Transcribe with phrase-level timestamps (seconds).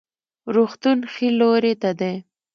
[0.55, 2.15] روغتون ښي لوري ته دی